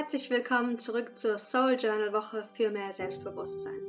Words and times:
Herzlich 0.00 0.30
willkommen 0.30 0.78
zurück 0.78 1.14
zur 1.14 1.38
Soul 1.38 1.76
Journal 1.78 2.14
Woche 2.14 2.48
für 2.54 2.70
mehr 2.70 2.90
Selbstbewusstsein. 2.90 3.82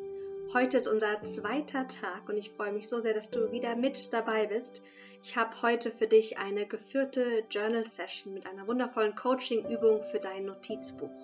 Heute 0.53 0.75
ist 0.75 0.89
unser 0.89 1.21
zweiter 1.21 1.87
Tag 1.87 2.27
und 2.27 2.35
ich 2.35 2.51
freue 2.51 2.73
mich 2.73 2.89
so 2.89 2.99
sehr, 2.99 3.13
dass 3.13 3.31
du 3.31 3.53
wieder 3.53 3.77
mit 3.77 4.11
dabei 4.11 4.45
bist. 4.45 4.81
Ich 5.23 5.37
habe 5.37 5.61
heute 5.61 5.89
für 5.89 6.07
dich 6.07 6.37
eine 6.37 6.67
geführte 6.67 7.45
Journal 7.49 7.87
Session 7.87 8.33
mit 8.33 8.45
einer 8.45 8.67
wundervollen 8.67 9.15
Coaching-Übung 9.15 10.03
für 10.03 10.19
dein 10.19 10.47
Notizbuch. 10.47 11.15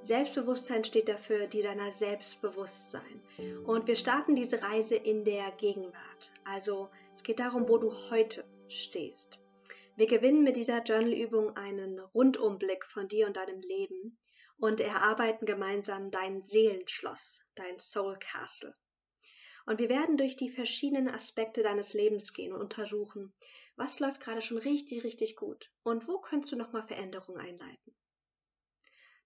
Selbstbewusstsein 0.00 0.82
steht 0.82 1.08
dafür, 1.08 1.46
dir 1.46 1.62
deiner 1.62 1.92
Selbstbewusstsein. 1.92 3.22
Und 3.66 3.86
wir 3.86 3.94
starten 3.94 4.34
diese 4.34 4.62
Reise 4.62 4.96
in 4.96 5.22
der 5.22 5.52
Gegenwart. 5.52 6.32
Also 6.44 6.88
es 7.14 7.22
geht 7.22 7.38
darum, 7.38 7.68
wo 7.68 7.78
du 7.78 7.92
heute 8.10 8.42
stehst. 8.66 9.43
Wir 9.96 10.06
gewinnen 10.06 10.42
mit 10.42 10.56
dieser 10.56 10.82
Journal-Übung 10.82 11.56
einen 11.56 12.00
Rundumblick 12.00 12.84
von 12.84 13.06
dir 13.06 13.28
und 13.28 13.36
deinem 13.36 13.60
Leben 13.60 14.18
und 14.56 14.80
erarbeiten 14.80 15.46
gemeinsam 15.46 16.10
dein 16.10 16.42
Seelenschloss, 16.42 17.42
dein 17.54 17.78
Soul 17.78 18.18
Castle. 18.18 18.74
Und 19.66 19.78
wir 19.78 19.88
werden 19.88 20.16
durch 20.16 20.34
die 20.34 20.50
verschiedenen 20.50 21.08
Aspekte 21.08 21.62
deines 21.62 21.94
Lebens 21.94 22.32
gehen 22.32 22.52
und 22.52 22.60
untersuchen, 22.60 23.32
was 23.76 24.00
läuft 24.00 24.20
gerade 24.20 24.42
schon 24.42 24.58
richtig, 24.58 25.04
richtig 25.04 25.36
gut 25.36 25.70
und 25.84 26.08
wo 26.08 26.18
könntest 26.18 26.52
du 26.52 26.56
nochmal 26.56 26.86
Veränderungen 26.88 27.40
einleiten. 27.40 27.94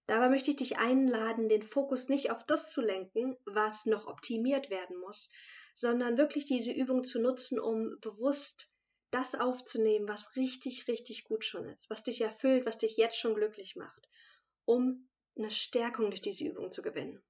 Dabei 0.05 0.29
möchte 0.29 0.51
ich 0.51 0.57
dich 0.57 0.77
einladen, 0.77 1.49
den 1.49 1.63
Fokus 1.63 2.09
nicht 2.09 2.29
auf 2.29 2.45
das 2.45 2.69
zu 2.69 2.81
lenken, 2.81 3.35
was 3.45 3.87
noch 3.87 4.05
optimiert 4.05 4.69
werden 4.69 4.99
muss, 4.99 5.29
sondern 5.73 6.17
wirklich 6.17 6.45
diese 6.45 6.71
Übung 6.71 7.05
zu 7.05 7.19
nutzen, 7.19 7.59
um 7.59 7.99
bewusst 8.01 8.68
das 9.11 9.35
aufzunehmen, 9.35 10.07
was 10.07 10.35
richtig, 10.35 10.87
richtig 10.87 11.23
gut 11.23 11.45
schon 11.45 11.67
ist, 11.69 11.89
was 11.89 12.03
dich 12.03 12.21
erfüllt, 12.21 12.65
was 12.65 12.77
dich 12.77 12.97
jetzt 12.97 13.17
schon 13.17 13.35
glücklich 13.35 13.75
macht, 13.75 14.07
um 14.65 15.09
eine 15.37 15.51
Stärkung 15.51 16.09
durch 16.09 16.21
diese 16.21 16.43
Übung 16.43 16.71
zu 16.71 16.81
gewinnen. 16.81 17.21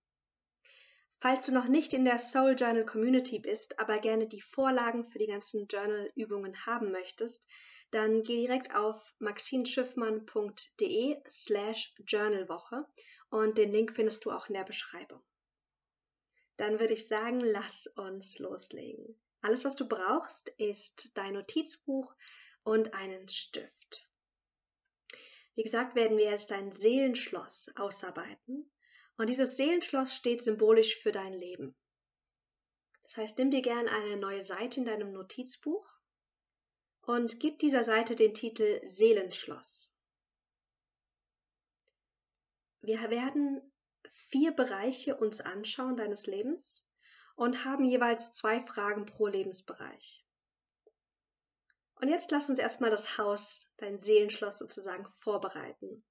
Falls 1.22 1.45
du 1.45 1.52
noch 1.52 1.67
nicht 1.67 1.94
in 1.94 2.05
der 2.05 2.17
Soul 2.17 2.55
Journal 2.57 2.85
Community 2.85 3.39
bist, 3.39 3.77
aber 3.77 4.00
gerne 4.00 4.27
die 4.27 4.39
Vorlagen 4.39 5.05
für 5.05 5.19
die 5.19 5.27
ganzen 5.27 5.67
Journal-Übungen 5.67 6.66
haben 6.66 6.91
möchtest, 6.91 7.45
dann 7.91 8.23
geh 8.23 8.38
direkt 8.38 8.73
auf 8.73 9.13
maxinschiffmann.de 9.19 11.17
slash 11.27 11.94
journalwoche 12.05 12.85
und 13.30 13.57
den 13.57 13.72
Link 13.72 13.95
findest 13.95 14.23
du 14.23 14.31
auch 14.31 14.47
in 14.47 14.53
der 14.53 14.63
Beschreibung. 14.63 15.22
Dann 16.55 16.80
würde 16.80 16.94
ich 16.94 17.07
sagen, 17.07 17.41
lass 17.41 17.88
uns 17.88 18.39
loslegen. 18.39 19.19
Alles, 19.41 19.63
was 19.63 19.75
du 19.75 19.87
brauchst, 19.87 20.49
ist 20.57 21.11
dein 21.13 21.33
Notizbuch 21.33 22.13
und 22.63 22.93
einen 22.93 23.27
Stift. 23.29 24.07
Wie 25.55 25.63
gesagt, 25.63 25.95
werden 25.95 26.17
wir 26.17 26.31
jetzt 26.31 26.51
dein 26.51 26.71
Seelenschloss 26.71 27.69
ausarbeiten. 27.75 28.71
Und 29.17 29.27
dieses 29.27 29.57
Seelenschloss 29.57 30.15
steht 30.15 30.41
symbolisch 30.41 30.97
für 30.97 31.11
dein 31.11 31.33
Leben. 31.33 31.75
Das 33.03 33.17
heißt, 33.17 33.37
nimm 33.39 33.51
dir 33.51 33.61
gern 33.61 33.87
eine 33.87 34.17
neue 34.17 34.43
Seite 34.43 34.79
in 34.79 34.85
deinem 34.85 35.11
Notizbuch 35.11 35.85
und 37.01 37.39
gib 37.39 37.59
dieser 37.59 37.83
Seite 37.83 38.15
den 38.15 38.33
Titel 38.33 38.79
Seelenschloss. 38.85 39.93
Wir 42.81 43.09
werden 43.09 43.61
vier 44.11 44.51
Bereiche 44.51 45.17
uns 45.17 45.41
anschauen 45.41 45.97
deines 45.97 46.25
Lebens 46.25 46.88
und 47.39 47.63
haben 47.63 47.85
jeweils 47.85 48.33
zwei 48.33 48.61
Fragen 48.65 49.05
pro 49.05 49.27
Lebensbereich. 49.27 50.25
Und 51.95 52.09
jetzt 52.09 52.31
lass 52.31 52.49
uns 52.49 52.59
erstmal 52.59 52.89
das 52.89 53.17
Haus, 53.17 53.71
dein 53.77 53.97
Seelenschloss 53.97 54.57
sozusagen, 54.57 55.07
vorbereiten. 55.19 56.03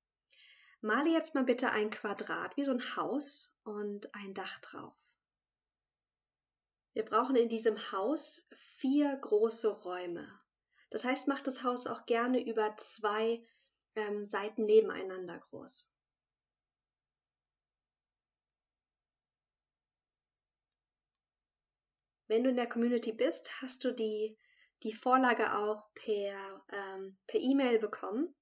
Male 0.81 1.11
jetzt 1.11 1.35
mal 1.35 1.45
bitte 1.45 1.71
ein 1.71 1.91
Quadrat 1.91 2.57
wie 2.57 2.65
so 2.65 2.71
ein 2.71 2.97
Haus 2.97 3.55
und 3.63 4.15
ein 4.15 4.33
Dach 4.33 4.59
drauf. 4.61 4.97
Wir 6.95 7.05
brauchen 7.05 7.37
in 7.37 7.51
diesem 7.51 7.77
Haus 7.93 8.43
vier 8.79 9.15
große 9.15 9.69
Räume. 9.69 10.27
Das 10.89 11.05
heißt, 11.05 11.29
mach 11.29 11.43
das 11.43 11.63
Haus 11.63 11.87
auch 11.87 12.07
gerne 12.07 12.43
über 12.43 12.75
zwei 12.79 13.47
ähm, 13.97 14.27
Seiten 14.27 14.65
nebeneinander 14.65 15.39
groß. 15.51 15.91
Wenn 22.29 22.45
du 22.45 22.51
in 22.51 22.57
der 22.57 22.69
Community 22.69 23.13
bist, 23.13 23.51
hast 23.63 23.85
du 23.85 23.93
die, 23.93 24.37
die 24.83 24.93
Vorlage 24.93 25.57
auch 25.57 25.89
per 25.95 26.65
ähm, 26.73 27.19
per 27.27 27.41
E-Mail 27.41 27.79
bekommen. 27.79 28.35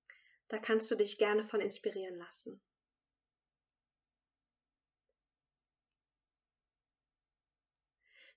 Da 0.48 0.58
kannst 0.58 0.90
du 0.90 0.96
dich 0.96 1.18
gerne 1.18 1.44
von 1.44 1.60
inspirieren 1.60 2.16
lassen. 2.16 2.60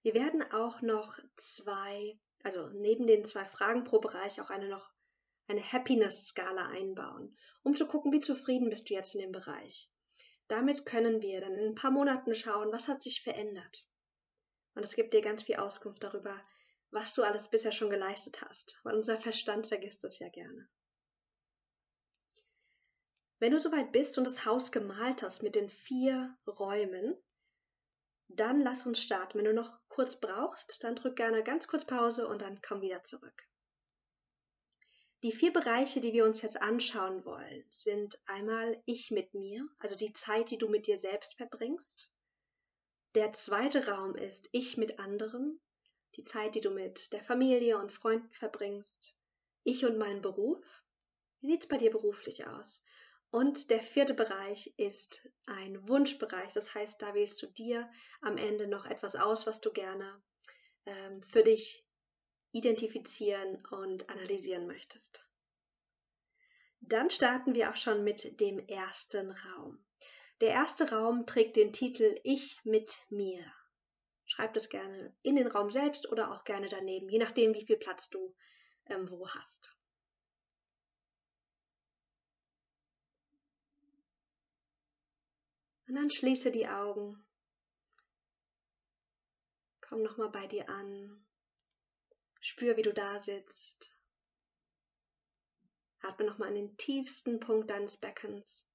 Wir 0.02 0.14
werden 0.14 0.44
auch 0.54 0.82
noch 0.82 1.20
zwei, 1.36 2.18
also 2.44 2.70
neben 2.70 3.06
den 3.06 3.26
zwei 3.26 3.46
Fragen 3.46 3.84
pro 3.84 4.00
Bereich 4.00 4.40
auch 4.40 4.50
eine 4.50 4.70
noch 4.70 4.90
eine 5.48 5.62
Happiness-Skala 5.64 6.70
einbauen, 6.70 7.36
um 7.64 7.76
zu 7.76 7.88
gucken, 7.88 8.14
wie 8.14 8.22
zufrieden 8.22 8.70
bist 8.70 8.90
du 8.90 8.94
jetzt 8.94 9.16
in 9.16 9.22
dem 9.22 9.32
Bereich. 9.32 9.90
Damit 10.48 10.86
können 10.86 11.22
wir 11.22 11.42
dann 11.42 11.56
in 11.56 11.70
ein 11.70 11.76
paar 11.76 11.92
Monaten 11.92 12.34
schauen, 12.36 12.72
was 12.72 12.88
hat 12.88 13.02
sich 13.02 13.22
verändert. 13.22 13.86
Und 14.76 14.84
es 14.84 14.96
gibt 14.96 15.14
dir 15.14 15.22
ganz 15.22 15.44
viel 15.44 15.56
Auskunft 15.56 16.04
darüber, 16.04 16.40
was 16.92 17.14
du 17.14 17.24
alles 17.24 17.50
bisher 17.50 17.72
schon 17.72 17.90
geleistet 17.90 18.42
hast, 18.42 18.80
weil 18.84 18.96
unser 18.96 19.18
Verstand 19.18 19.68
vergisst 19.68 20.04
das 20.04 20.20
ja 20.20 20.30
gerne. 20.30 20.70
Wenn 23.40 23.54
du 23.54 23.60
soweit 23.60 23.92
bist 23.92 24.18
und 24.18 24.26
das 24.26 24.46
Haus 24.46 24.72
gemalt 24.72 25.24
hast 25.24 25.44
mit 25.44 25.56
den 25.56 25.70
vier 25.70 26.38
Räumen, 26.46 27.16
dann 28.28 28.62
lass 28.62 28.86
uns 28.86 29.02
starten. 29.02 29.38
Wenn 29.38 29.46
du 29.46 29.54
noch 29.54 29.80
kurz 29.88 30.20
brauchst, 30.20 30.84
dann 30.84 30.96
drück 30.96 31.16
gerne 31.16 31.44
ganz 31.44 31.68
kurz 31.68 31.86
Pause 31.86 32.28
und 32.28 32.42
dann 32.42 32.62
komm 32.62 32.82
wieder 32.82 33.04
zurück. 33.04 33.48
Die 35.24 35.32
vier 35.32 35.52
Bereiche, 35.52 36.00
die 36.00 36.14
wir 36.14 36.26
uns 36.26 36.42
jetzt 36.42 36.62
anschauen 36.62 37.26
wollen, 37.26 37.66
sind 37.70 38.18
einmal 38.26 38.82
ich 38.86 39.12
mit 39.12 39.34
mir, 39.34 39.68
also 39.80 39.96
die 39.96 40.14
Zeit, 40.14 40.50
die 40.50 40.58
du 40.58 40.70
mit 40.70 40.88
dir 40.88 40.98
selbst 40.98 41.36
verbringst. 41.36 42.10
Der 43.16 43.34
zweite 43.34 43.88
Raum 43.88 44.16
ist 44.16 44.50
Ich 44.52 44.78
mit 44.78 45.00
anderen, 45.00 45.60
die 46.16 46.24
Zeit, 46.26 46.54
die 46.54 46.62
du 46.62 46.70
mit 46.70 47.12
der 47.12 47.24
Familie 47.24 47.80
und 47.80 47.92
Freunden 47.92 48.32
verbringst. 48.34 49.18
Ich 49.64 49.84
und 49.84 49.98
mein 49.98 50.22
Beruf. 50.22 50.84
Wie 51.42 51.48
sieht's 51.48 51.68
bei 51.68 51.78
dir 51.78 51.90
beruflich 51.90 52.46
aus? 52.46 52.84
Und 53.32 53.72
der 53.72 53.82
vierte 53.82 54.14
Bereich 54.14 54.74
ist 54.78 55.28
ein 55.48 55.88
Wunschbereich. 55.88 56.54
Das 56.54 56.76
heißt, 56.76 57.02
da 57.02 57.16
wählst 57.16 57.42
du 57.42 57.48
dir 57.48 57.90
am 58.22 58.38
Ende 58.38 58.68
noch 58.68 58.86
etwas 58.86 59.16
aus, 59.16 59.48
was 59.48 59.60
du 59.60 59.72
gerne 59.72 60.22
ähm, 60.86 61.24
für 61.24 61.44
dich 61.44 61.84
identifizieren 62.52 63.66
und 63.72 64.10
analysieren 64.10 64.68
möchtest. 64.68 65.24
Dann 66.80 67.10
starten 67.10 67.56
wir 67.56 67.72
auch 67.72 67.76
schon 67.76 68.04
mit 68.04 68.40
dem 68.40 68.60
ersten 68.68 69.32
Raum. 69.32 69.84
Der 70.42 70.52
erste 70.52 70.90
Raum 70.92 71.26
trägt 71.26 71.58
den 71.58 71.74
Titel 71.74 72.16
Ich 72.24 72.64
mit 72.64 72.98
mir. 73.10 73.44
Schreib 74.26 74.54
das 74.54 74.70
gerne 74.70 75.14
in 75.22 75.36
den 75.36 75.48
Raum 75.48 75.70
selbst 75.70 76.10
oder 76.10 76.32
auch 76.32 76.44
gerne 76.44 76.70
daneben, 76.70 77.10
je 77.10 77.18
nachdem, 77.18 77.54
wie 77.54 77.66
viel 77.66 77.78
Platz 77.78 78.10
du 78.10 78.36
ähm, 78.86 79.10
wo 79.10 79.28
hast. 79.28 79.76
Und 85.88 85.96
dann 85.96 86.12
schließe 86.12 86.52
die 86.52 86.68
Augen. 86.68 87.26
Komm 89.82 90.04
nochmal 90.04 90.30
bei 90.30 90.46
dir 90.46 90.70
an. 90.70 91.26
Spür, 92.42 92.78
wie 92.78 92.84
du 92.84 92.94
da 92.94 93.18
sitzt. 93.18 93.92
Atme 96.02 96.28
nochmal 96.28 96.50
an 96.50 96.56
den 96.56 96.78
tiefsten 96.78 97.40
Punkt 97.40 97.72
deines 97.72 97.98
Beckens. 97.98 98.69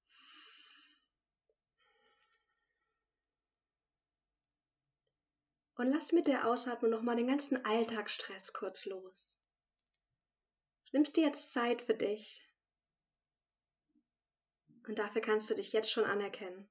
Und 5.77 5.91
lass 5.91 6.11
mit 6.11 6.27
der 6.27 6.47
Ausatmung 6.47 6.91
nochmal 6.91 7.17
den 7.17 7.27
ganzen 7.27 7.63
Alltagsstress 7.65 8.53
kurz 8.53 8.85
los. 8.85 9.35
Nimmst 10.91 11.17
dir 11.17 11.25
jetzt 11.25 11.51
Zeit 11.51 11.81
für 11.81 11.95
dich. 11.95 12.47
Und 14.87 14.99
dafür 14.99 15.21
kannst 15.21 15.49
du 15.49 15.55
dich 15.55 15.73
jetzt 15.73 15.91
schon 15.91 16.05
anerkennen. 16.05 16.69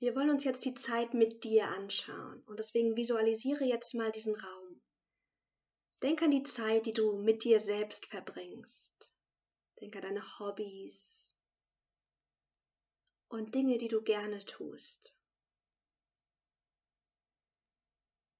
Wir 0.00 0.16
wollen 0.16 0.30
uns 0.30 0.44
jetzt 0.44 0.64
die 0.64 0.74
Zeit 0.74 1.12
mit 1.12 1.44
dir 1.44 1.68
anschauen 1.68 2.42
und 2.46 2.58
deswegen 2.58 2.96
visualisiere 2.96 3.64
jetzt 3.64 3.94
mal 3.94 4.10
diesen 4.10 4.34
Raum. 4.34 4.80
Denk 6.02 6.22
an 6.22 6.30
die 6.30 6.42
Zeit, 6.42 6.86
die 6.86 6.94
du 6.94 7.18
mit 7.18 7.44
dir 7.44 7.60
selbst 7.60 8.06
verbringst. 8.06 9.14
Denk 9.78 9.94
an 9.96 10.02
deine 10.02 10.38
Hobbys, 10.38 11.19
und 13.30 13.54
Dinge, 13.54 13.78
die 13.78 13.88
du 13.88 14.02
gerne 14.02 14.44
tust. 14.44 15.14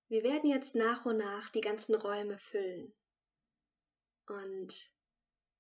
Wir 0.08 0.25
werden 0.25 0.50
jetzt 0.50 0.75
nach 0.75 1.06
und 1.06 1.16
nach 1.16 1.48
die 1.50 1.60
ganzen 1.60 1.94
Räume 1.94 2.38
füllen. 2.38 2.92
Und 4.26 4.92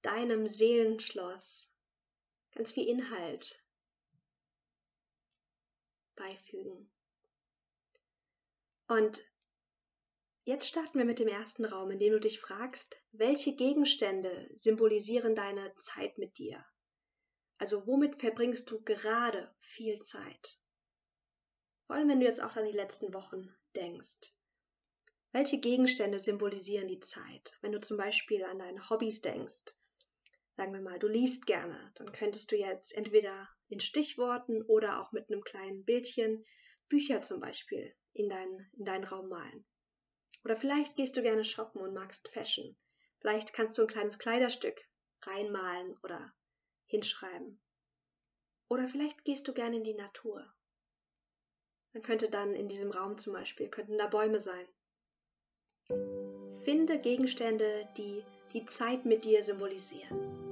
deinem 0.02 0.48
Seelenschloss 0.48 1.70
ganz 2.52 2.72
viel 2.72 2.88
Inhalt 2.88 3.62
beifügen. 6.16 6.90
Und 8.88 9.24
jetzt 10.42 10.66
starten 10.66 10.98
wir 10.98 11.04
mit 11.04 11.20
dem 11.20 11.28
ersten 11.28 11.64
Raum, 11.64 11.92
in 11.92 12.00
dem 12.00 12.12
du 12.14 12.20
dich 12.20 12.40
fragst, 12.40 13.00
welche 13.12 13.54
Gegenstände 13.54 14.50
symbolisieren 14.58 15.36
deine 15.36 15.72
Zeit 15.74 16.18
mit 16.18 16.36
dir? 16.38 16.64
Also 17.60 17.86
womit 17.86 18.18
verbringst 18.18 18.70
du 18.70 18.80
gerade 18.80 19.54
viel 19.58 20.00
Zeit? 20.00 20.58
Vor 21.86 21.94
allem, 21.94 22.08
wenn 22.08 22.20
du 22.20 22.24
jetzt 22.24 22.42
auch 22.42 22.56
an 22.56 22.64
die 22.64 22.72
letzten 22.72 23.12
Wochen 23.12 23.54
denkst. 23.76 24.32
Welche 25.32 25.60
Gegenstände 25.60 26.20
symbolisieren 26.20 26.88
die 26.88 27.00
Zeit? 27.00 27.58
Wenn 27.60 27.72
du 27.72 27.80
zum 27.80 27.98
Beispiel 27.98 28.44
an 28.44 28.60
deine 28.60 28.88
Hobbys 28.88 29.20
denkst, 29.20 29.74
sagen 30.56 30.72
wir 30.72 30.80
mal, 30.80 30.98
du 30.98 31.06
liest 31.06 31.44
gerne, 31.44 31.92
dann 31.96 32.12
könntest 32.12 32.50
du 32.50 32.56
jetzt 32.56 32.94
entweder 32.94 33.46
in 33.68 33.78
Stichworten 33.78 34.62
oder 34.62 35.02
auch 35.02 35.12
mit 35.12 35.28
einem 35.28 35.44
kleinen 35.44 35.84
Bildchen 35.84 36.46
Bücher 36.88 37.20
zum 37.20 37.40
Beispiel 37.40 37.94
in, 38.14 38.30
dein, 38.30 38.70
in 38.72 38.86
deinen 38.86 39.04
Raum 39.04 39.28
malen. 39.28 39.66
Oder 40.44 40.56
vielleicht 40.56 40.96
gehst 40.96 41.14
du 41.14 41.22
gerne 41.22 41.44
shoppen 41.44 41.82
und 41.82 41.92
magst 41.92 42.26
Fashion. 42.28 42.74
Vielleicht 43.18 43.52
kannst 43.52 43.76
du 43.76 43.82
ein 43.82 43.88
kleines 43.88 44.18
Kleiderstück 44.18 44.80
reinmalen 45.26 45.98
oder 46.02 46.32
hinschreiben. 46.90 47.60
Oder 48.68 48.88
vielleicht 48.88 49.24
gehst 49.24 49.48
du 49.48 49.54
gerne 49.54 49.76
in 49.76 49.84
die 49.84 49.94
Natur. 49.94 50.46
Dann 51.92 52.02
könnte 52.02 52.28
dann 52.28 52.54
in 52.54 52.68
diesem 52.68 52.90
Raum 52.90 53.18
zum 53.18 53.32
Beispiel, 53.32 53.68
könnten 53.68 53.98
da 53.98 54.06
Bäume 54.06 54.40
sein 54.40 54.68
Finde 56.64 56.98
Gegenstände, 56.98 57.88
die 57.96 58.22
die 58.52 58.66
Zeit 58.66 59.06
mit 59.06 59.24
dir 59.24 59.42
symbolisieren. 59.42 60.49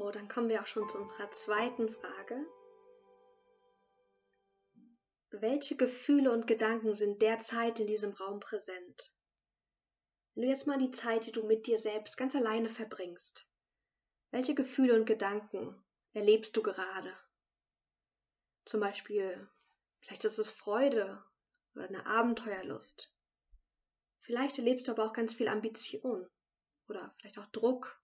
So, 0.00 0.10
dann 0.10 0.28
kommen 0.28 0.48
wir 0.48 0.62
auch 0.62 0.66
schon 0.66 0.88
zu 0.88 0.96
unserer 0.96 1.30
zweiten 1.30 1.90
Frage. 1.90 2.46
Welche 5.28 5.76
Gefühle 5.76 6.32
und 6.32 6.46
Gedanken 6.46 6.94
sind 6.94 7.20
derzeit 7.20 7.78
in 7.80 7.86
diesem 7.86 8.12
Raum 8.14 8.40
präsent? 8.40 9.12
Wenn 10.34 10.44
du 10.44 10.48
jetzt 10.48 10.66
mal 10.66 10.78
die 10.78 10.90
Zeit, 10.90 11.26
die 11.26 11.32
du 11.32 11.42
mit 11.42 11.66
dir 11.66 11.78
selbst 11.78 12.16
ganz 12.16 12.34
alleine 12.34 12.70
verbringst, 12.70 13.46
welche 14.30 14.54
Gefühle 14.54 14.94
und 14.94 15.04
Gedanken 15.04 15.78
erlebst 16.14 16.56
du 16.56 16.62
gerade? 16.62 17.14
Zum 18.64 18.80
Beispiel, 18.80 19.50
vielleicht 20.00 20.24
ist 20.24 20.38
es 20.38 20.50
Freude 20.50 21.22
oder 21.74 21.88
eine 21.88 22.06
Abenteuerlust. 22.06 23.12
Vielleicht 24.20 24.56
erlebst 24.56 24.88
du 24.88 24.92
aber 24.92 25.04
auch 25.04 25.12
ganz 25.12 25.34
viel 25.34 25.48
Ambition 25.48 26.26
oder 26.88 27.14
vielleicht 27.18 27.38
auch 27.38 27.48
Druck 27.48 28.00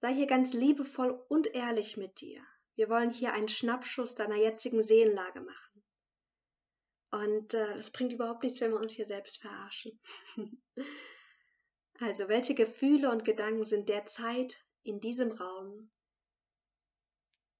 Sei 0.00 0.14
hier 0.14 0.26
ganz 0.26 0.52
liebevoll 0.52 1.10
und 1.28 1.54
ehrlich 1.54 1.96
mit 1.96 2.20
dir. 2.20 2.40
Wir 2.76 2.88
wollen 2.88 3.10
hier 3.10 3.32
einen 3.32 3.48
Schnappschuss 3.48 4.14
deiner 4.14 4.36
jetzigen 4.36 4.84
Seelenlage 4.84 5.40
machen. 5.40 5.84
Und 7.10 7.54
äh, 7.54 7.74
das 7.74 7.90
bringt 7.90 8.12
überhaupt 8.12 8.44
nichts, 8.44 8.60
wenn 8.60 8.70
wir 8.70 8.78
uns 8.78 8.92
hier 8.92 9.06
selbst 9.06 9.38
verarschen. 9.38 10.00
also, 12.00 12.28
welche 12.28 12.54
Gefühle 12.54 13.10
und 13.10 13.24
Gedanken 13.24 13.64
sind 13.64 13.88
derzeit 13.88 14.56
in 14.84 15.00
diesem 15.00 15.32
Raum, 15.32 15.90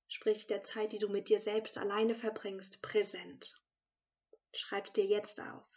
sprich 0.07 0.47
der 0.47 0.63
Zeit, 0.63 0.93
die 0.93 0.99
du 0.99 1.09
mit 1.09 1.29
dir 1.29 1.41
selbst 1.41 1.77
alleine 1.77 2.15
verbringst, 2.15 2.81
präsent? 2.83 3.53
Schreib's 4.53 4.93
dir 4.93 5.05
jetzt 5.05 5.41
auf. 5.41 5.68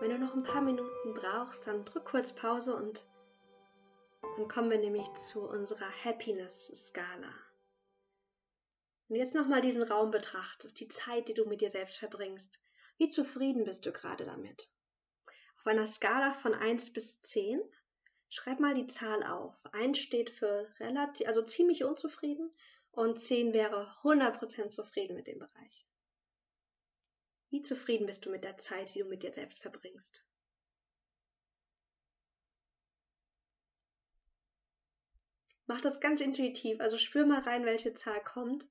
Wenn 0.00 0.10
du 0.10 0.18
noch 0.18 0.34
ein 0.34 0.44
paar 0.44 0.62
Minuten 0.62 1.12
brauchst, 1.12 1.66
dann 1.66 1.84
drück 1.84 2.04
kurz 2.04 2.32
Pause 2.32 2.74
und 2.76 3.04
dann 4.36 4.46
kommen 4.46 4.70
wir 4.70 4.78
nämlich 4.78 5.12
zu 5.14 5.40
unserer 5.40 5.90
Happiness-Skala. 6.04 7.34
Wenn 9.08 9.14
du 9.14 9.20
jetzt 9.20 9.34
nochmal 9.34 9.60
diesen 9.60 9.82
Raum 9.82 10.12
betrachtest, 10.12 10.78
die 10.78 10.86
Zeit, 10.86 11.26
die 11.26 11.34
du 11.34 11.46
mit 11.46 11.62
dir 11.62 11.70
selbst 11.70 11.98
verbringst, 11.98 12.60
wie 12.98 13.08
zufrieden 13.08 13.64
bist 13.64 13.86
du 13.86 13.92
gerade 13.92 14.24
damit? 14.24 14.70
Auf 15.58 15.66
einer 15.66 15.86
Skala 15.86 16.32
von 16.32 16.54
1 16.54 16.92
bis 16.92 17.20
10, 17.20 17.60
schreib 18.28 18.60
mal 18.60 18.74
die 18.74 18.86
Zahl 18.86 19.24
auf. 19.24 19.56
1 19.72 19.98
steht 19.98 20.30
für 20.30 20.72
relativ, 20.78 21.26
also 21.26 21.42
ziemlich 21.42 21.82
unzufrieden 21.82 22.54
und 22.92 23.20
10 23.20 23.52
wäre 23.52 23.90
100% 24.02 24.68
zufrieden 24.68 25.16
mit 25.16 25.26
dem 25.26 25.40
Bereich. 25.40 25.88
Wie 27.50 27.62
zufrieden 27.62 28.06
bist 28.06 28.26
du 28.26 28.30
mit 28.30 28.44
der 28.44 28.58
Zeit, 28.58 28.94
die 28.94 29.00
du 29.00 29.06
mit 29.06 29.22
dir 29.22 29.32
selbst 29.32 29.60
verbringst? 29.60 30.22
Mach 35.66 35.80
das 35.80 36.00
ganz 36.00 36.20
intuitiv, 36.20 36.80
also 36.80 36.96
spür 36.98 37.26
mal 37.26 37.40
rein, 37.40 37.66
welche 37.66 37.92
Zahl 37.92 38.22
kommt. 38.24 38.66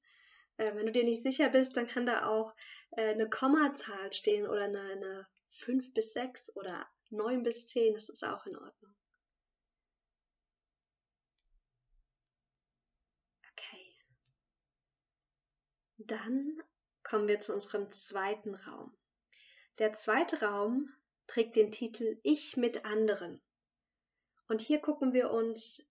Äh, 0.57 0.75
wenn 0.75 0.87
du 0.87 0.91
dir 0.91 1.03
nicht 1.03 1.21
sicher 1.21 1.49
bist, 1.49 1.77
dann 1.77 1.87
kann 1.87 2.05
da 2.05 2.27
auch 2.27 2.55
äh, 2.91 3.09
eine 3.13 3.29
Kommazahl 3.29 4.11
stehen 4.11 4.47
oder 4.47 4.63
eine, 4.63 4.81
eine 4.81 5.27
5 5.49 5.93
bis 5.93 6.13
6 6.13 6.55
oder 6.55 6.87
9 7.09 7.43
bis 7.43 7.67
10, 7.67 7.93
das 7.93 8.09
ist 8.09 8.23
auch 8.23 8.45
in 8.47 8.57
Ordnung. 8.57 8.95
Okay. 13.51 13.93
Dann 15.99 16.63
kommen 17.07 17.27
wir 17.27 17.39
zu 17.39 17.53
unserem 17.53 17.89
zweiten 17.91 18.53
Raum. 18.53 18.93
Der 19.79 19.93
zweite 19.93 20.41
Raum 20.41 20.93
trägt 21.25 21.55
den 21.55 21.71
Titel 21.71 22.19
Ich 22.23 22.57
mit 22.57 22.83
anderen. 22.83 23.41
Und 24.47 24.61
hier 24.61 24.79
gucken 24.79 25.13
wir 25.13 25.31
uns 25.31 25.85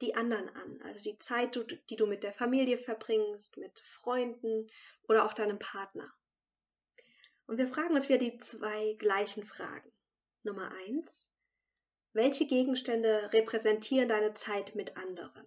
die 0.00 0.16
anderen 0.16 0.48
an, 0.48 0.82
also 0.82 0.98
die 1.00 1.18
Zeit, 1.18 1.56
die 1.90 1.96
du 1.96 2.06
mit 2.06 2.24
der 2.24 2.32
Familie 2.32 2.76
verbringst, 2.76 3.56
mit 3.56 3.78
Freunden 3.80 4.68
oder 5.08 5.24
auch 5.24 5.32
deinem 5.32 5.60
Partner. 5.60 6.12
Und 7.46 7.58
wir 7.58 7.68
fragen 7.68 7.94
uns 7.94 8.08
wieder 8.08 8.18
die 8.18 8.38
zwei 8.38 8.94
gleichen 8.94 9.44
Fragen. 9.44 9.92
Nummer 10.42 10.72
eins. 10.86 11.30
Welche 12.14 12.46
Gegenstände 12.46 13.32
repräsentieren 13.32 14.08
deine 14.08 14.34
Zeit 14.34 14.74
mit 14.74 14.96
anderen? 14.96 15.46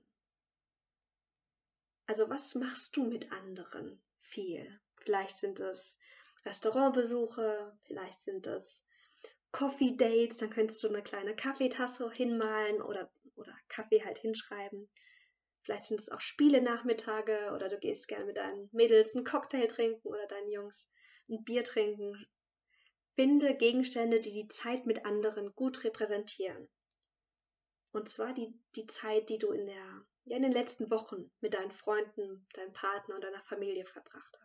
Also 2.07 2.29
was 2.29 2.55
machst 2.55 2.95
du 2.95 3.03
mit 3.03 3.31
anderen? 3.31 4.01
Viel. 4.19 4.79
Vielleicht 5.05 5.37
sind 5.37 5.59
es 5.59 5.99
Restaurantbesuche, 6.45 7.77
vielleicht 7.83 8.21
sind 8.21 8.47
es 8.47 8.83
Coffee 9.51 9.95
Dates, 9.95 10.37
dann 10.37 10.49
könntest 10.49 10.83
du 10.83 10.89
eine 10.89 11.03
kleine 11.03 11.35
Kaffeetasse 11.35 12.11
hinmalen 12.11 12.81
oder, 12.81 13.11
oder 13.35 13.55
Kaffee 13.69 14.03
halt 14.03 14.17
hinschreiben. 14.17 14.89
Vielleicht 15.61 15.85
sind 15.85 15.99
es 15.99 16.09
auch 16.09 16.21
Spiele-Nachmittage 16.21 17.51
oder 17.55 17.69
du 17.69 17.77
gehst 17.77 18.07
gerne 18.07 18.25
mit 18.25 18.37
deinen 18.37 18.67
Mädels 18.71 19.15
einen 19.15 19.25
Cocktail 19.25 19.67
trinken 19.67 20.07
oder 20.07 20.25
deinen 20.27 20.49
Jungs 20.51 20.89
ein 21.29 21.43
Bier 21.43 21.63
trinken. 21.63 22.25
Finde 23.15 23.55
Gegenstände, 23.55 24.19
die 24.19 24.33
die 24.33 24.47
Zeit 24.47 24.85
mit 24.85 25.05
anderen 25.05 25.55
gut 25.55 25.83
repräsentieren. 25.83 26.67
Und 27.91 28.09
zwar 28.09 28.33
die, 28.33 28.53
die 28.75 28.87
Zeit, 28.87 29.29
die 29.29 29.37
du 29.37 29.51
in, 29.51 29.67
der, 29.67 30.05
ja, 30.25 30.35
in 30.35 30.43
den 30.43 30.51
letzten 30.51 30.89
Wochen 30.89 31.31
mit 31.39 31.53
deinen 31.53 31.71
Freunden, 31.71 32.45
deinem 32.53 32.73
Partner 32.73 33.15
und 33.15 33.23
deiner 33.23 33.43
Familie 33.43 33.85
verbracht 33.85 34.37
hast. 34.39 34.44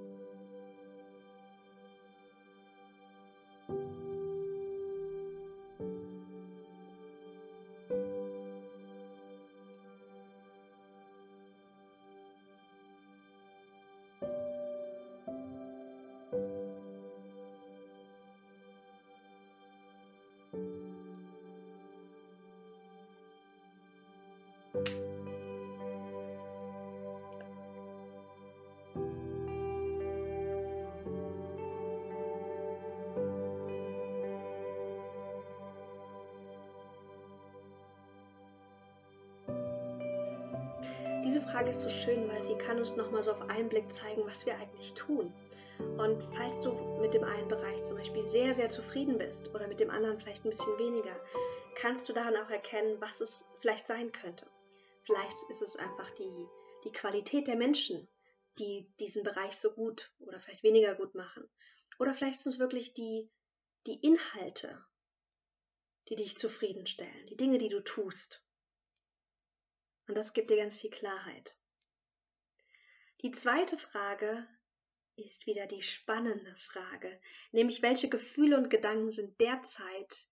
Frage 41.41 41.71
ist 41.71 41.81
so 41.81 41.89
schön, 41.89 42.27
weil 42.29 42.41
sie 42.41 42.55
kann 42.55 42.77
uns 42.77 42.95
nochmal 42.95 43.23
so 43.23 43.31
auf 43.31 43.49
einen 43.49 43.69
Blick 43.69 43.91
zeigen, 43.93 44.25
was 44.25 44.45
wir 44.45 44.55
eigentlich 44.55 44.93
tun. 44.93 45.33
Und 45.97 46.23
falls 46.35 46.59
du 46.59 46.71
mit 46.99 47.13
dem 47.13 47.23
einen 47.23 47.47
Bereich 47.47 47.81
zum 47.83 47.97
Beispiel 47.97 48.23
sehr, 48.23 48.53
sehr 48.53 48.69
zufrieden 48.69 49.17
bist 49.17 49.49
oder 49.53 49.67
mit 49.67 49.79
dem 49.79 49.89
anderen 49.89 50.19
vielleicht 50.19 50.45
ein 50.45 50.49
bisschen 50.49 50.77
weniger, 50.77 51.15
kannst 51.75 52.07
du 52.07 52.13
daran 52.13 52.35
auch 52.37 52.49
erkennen, 52.49 52.99
was 53.01 53.21
es 53.21 53.45
vielleicht 53.59 53.87
sein 53.87 54.11
könnte. 54.11 54.45
Vielleicht 55.03 55.35
ist 55.49 55.61
es 55.61 55.75
einfach 55.75 56.09
die, 56.11 56.47
die 56.83 56.91
Qualität 56.91 57.47
der 57.47 57.55
Menschen, 57.55 58.07
die 58.59 58.91
diesen 58.99 59.23
Bereich 59.23 59.57
so 59.57 59.71
gut 59.71 60.11
oder 60.19 60.39
vielleicht 60.39 60.63
weniger 60.63 60.95
gut 60.95 61.15
machen. 61.15 61.49
Oder 61.99 62.13
vielleicht 62.13 62.39
sind 62.39 62.53
es 62.53 62.59
wirklich 62.59 62.93
die, 62.93 63.29
die 63.87 63.99
Inhalte, 64.05 64.83
die 66.09 66.15
dich 66.15 66.37
zufriedenstellen, 66.37 67.25
die 67.27 67.37
Dinge, 67.37 67.57
die 67.57 67.69
du 67.69 67.81
tust. 67.81 68.43
Und 70.11 70.15
das 70.15 70.33
gibt 70.33 70.49
dir 70.49 70.57
ganz 70.57 70.75
viel 70.75 70.89
Klarheit. 70.89 71.55
Die 73.21 73.31
zweite 73.31 73.77
Frage 73.77 74.45
ist 75.15 75.45
wieder 75.45 75.67
die 75.67 75.83
spannende 75.83 76.53
Frage, 76.57 77.17
nämlich 77.53 77.81
welche 77.81 78.09
Gefühle 78.09 78.57
und 78.57 78.69
Gedanken 78.69 79.13
sind 79.13 79.39
derzeit 79.39 80.27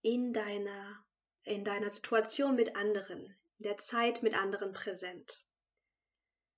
in 0.00 0.32
deiner, 0.32 1.04
in 1.42 1.66
deiner 1.66 1.90
Situation 1.90 2.56
mit 2.56 2.76
anderen, 2.76 3.26
in 3.58 3.64
der 3.64 3.76
Zeit 3.76 4.22
mit 4.22 4.32
anderen 4.32 4.72
präsent. 4.72 5.44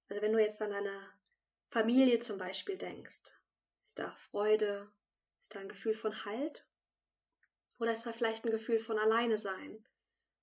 Also 0.09 0.23
wenn 0.23 0.33
du 0.33 0.39
jetzt 0.39 0.63
an 0.63 0.71
deine 0.71 1.13
Familie 1.69 2.21
zum 2.21 2.39
Beispiel 2.39 2.79
denkst, 2.79 3.35
ist 3.89 3.99
da 3.99 4.13
Freude, 4.31 4.89
ist 5.43 5.53
da 5.53 5.59
ein 5.59 5.69
Gefühl 5.69 5.95
von 5.95 6.25
Halt 6.25 6.65
oder 7.81 7.91
ist 7.91 8.07
da 8.07 8.13
vielleicht 8.13 8.45
ein 8.45 8.53
Gefühl 8.53 8.79
von 8.79 9.01
Alleine 9.01 9.37
sein 9.37 9.85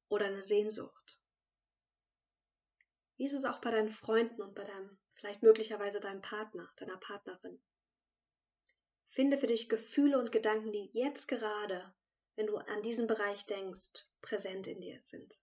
oder 0.10 0.26
eine 0.26 0.44
Sehnsucht? 0.44 1.18
Wie 3.18 3.26
ist 3.26 3.34
es 3.34 3.46
auch 3.46 3.62
bei 3.62 3.72
deinen 3.72 3.90
Freunden 3.90 4.42
und 4.42 4.56
bei 4.56 4.64
deinem, 4.64 4.98
vielleicht 5.14 5.42
möglicherweise 5.42 6.00
deinem 6.00 6.22
Partner, 6.22 6.72
deiner 6.78 6.98
Partnerin? 6.98 7.62
Finde 9.08 9.38
für 9.38 9.48
dich 9.48 9.70
Gefühle 9.70 10.20
und 10.20 10.32
Gedanken, 10.32 10.74
die 10.74 10.90
jetzt 10.94 11.28
gerade, 11.28 11.94
wenn 12.36 12.48
du 12.48 12.58
an 12.58 12.84
diesen 12.84 13.08
Bereich 13.08 13.46
denkst, 13.46 14.06
präsent 14.22 14.68
in 14.68 14.82
dir 14.82 15.00
sind. 15.04 15.40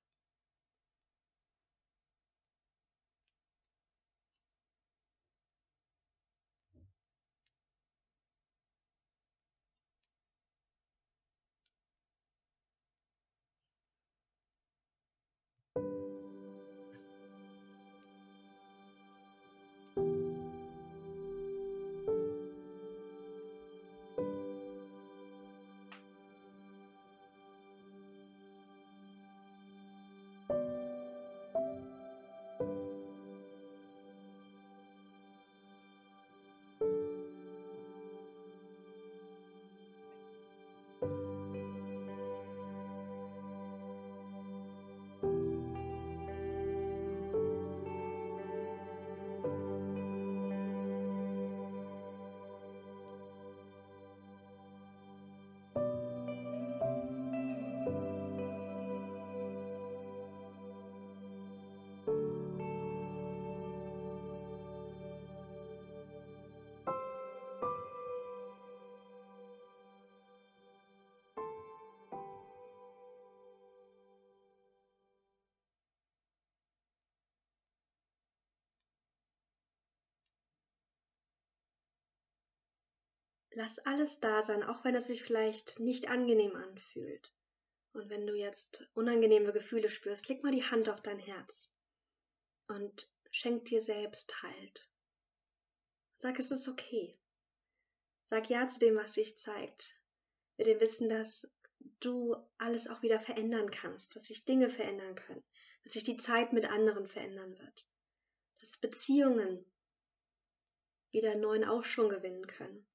Lass 83.55 83.79
alles 83.81 84.19
da 84.21 84.43
sein, 84.43 84.63
auch 84.63 84.85
wenn 84.85 84.95
es 84.95 85.09
sich 85.09 85.23
vielleicht 85.23 85.79
nicht 85.79 86.09
angenehm 86.09 86.57
anfühlt. 86.57 87.33
Und 87.93 88.09
wenn 88.09 88.27
du 88.27 88.35
jetzt 88.35 88.89
unangenehme 88.95 89.53
Gefühle 89.53 89.91
spürst, 89.91 90.29
leg 90.29 90.43
mal 90.43 90.53
die 90.53 90.65
Hand 90.65 90.89
auf 90.89 91.03
dein 91.03 91.19
Herz 91.19 91.71
und 92.69 93.13
schenk 93.31 93.67
dir 93.67 93.83
selbst 93.83 94.43
Halt. 94.43 94.89
Sag, 96.17 96.39
es 96.39 96.51
ist 96.51 96.69
okay. 96.69 97.19
Sag 98.23 98.49
Ja 98.49 98.67
zu 98.67 98.79
dem, 98.79 98.97
was 98.97 99.15
sich 99.15 99.37
zeigt. 99.37 100.01
Mit 100.57 100.67
dem 100.67 100.81
Wissen, 100.81 101.11
dass 101.11 101.51
du 102.01 102.37
alles 102.57 102.89
auch 102.89 103.03
wieder 103.03 103.19
verändern 103.19 103.71
kannst, 103.71 104.17
dass 104.17 104.25
sich 104.25 104.45
Dinge 104.45 104.71
verändern 104.71 105.15
können, 105.15 105.45
dass 105.83 105.93
sich 105.93 106.05
die 106.05 106.17
Zeit 106.17 106.53
mit 106.53 106.65
anderen 106.65 107.07
verändern 107.07 107.59
wird, 107.59 107.87
dass 108.61 108.79
Beziehungen 108.79 109.65
wieder 111.11 111.35
neuen 111.35 111.65
Aufschwung 111.65 112.09
gewinnen 112.09 112.47
können. 112.47 112.87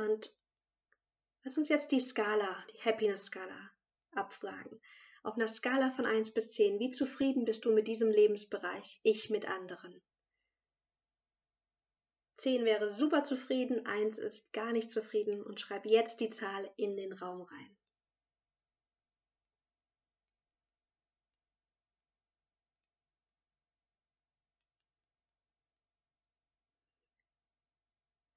Und 0.00 0.34
lass 1.42 1.58
uns 1.58 1.68
jetzt 1.68 1.92
die 1.92 2.00
Skala, 2.00 2.64
die 2.72 2.78
Happiness-Skala 2.78 3.70
abfragen. 4.12 4.80
Auf 5.22 5.34
einer 5.34 5.46
Skala 5.46 5.90
von 5.90 6.06
1 6.06 6.32
bis 6.32 6.52
10, 6.52 6.78
wie 6.78 6.88
zufrieden 6.88 7.44
bist 7.44 7.66
du 7.66 7.72
mit 7.72 7.86
diesem 7.86 8.10
Lebensbereich, 8.10 9.00
ich 9.02 9.28
mit 9.28 9.46
anderen? 9.46 10.00
10 12.38 12.64
wäre 12.64 12.88
super 12.88 13.24
zufrieden, 13.24 13.84
1 13.84 14.16
ist 14.18 14.50
gar 14.54 14.72
nicht 14.72 14.90
zufrieden 14.90 15.42
und 15.42 15.60
schreib 15.60 15.84
jetzt 15.84 16.20
die 16.20 16.30
Zahl 16.30 16.72
in 16.78 16.96
den 16.96 17.12
Raum 17.12 17.42
rein. 17.42 17.76